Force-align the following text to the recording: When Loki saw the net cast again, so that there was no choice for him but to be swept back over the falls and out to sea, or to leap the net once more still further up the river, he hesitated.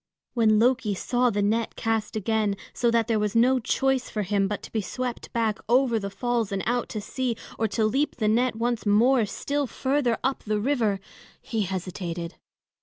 When 0.33 0.57
Loki 0.57 0.95
saw 0.95 1.29
the 1.29 1.43
net 1.43 1.75
cast 1.75 2.15
again, 2.15 2.57
so 2.73 2.89
that 2.89 3.07
there 3.07 3.19
was 3.19 3.35
no 3.35 3.59
choice 3.59 4.09
for 4.09 4.23
him 4.23 4.47
but 4.47 4.63
to 4.63 4.71
be 4.71 4.81
swept 4.81 5.31
back 5.31 5.59
over 5.69 5.99
the 5.99 6.09
falls 6.09 6.51
and 6.51 6.63
out 6.65 6.89
to 6.89 6.99
sea, 7.01 7.35
or 7.59 7.67
to 7.67 7.85
leap 7.85 8.15
the 8.15 8.27
net 8.27 8.55
once 8.55 8.83
more 8.83 9.27
still 9.27 9.67
further 9.67 10.17
up 10.23 10.41
the 10.41 10.59
river, 10.59 10.99
he 11.39 11.61
hesitated. 11.61 12.37